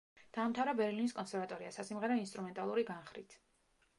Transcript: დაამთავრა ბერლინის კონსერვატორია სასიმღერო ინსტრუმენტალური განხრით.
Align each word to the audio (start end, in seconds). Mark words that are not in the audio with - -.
დაამთავრა 0.35 0.71
ბერლინის 0.79 1.13
კონსერვატორია 1.17 1.75
სასიმღერო 1.77 2.17
ინსტრუმენტალური 2.21 2.87
განხრით. 2.91 3.37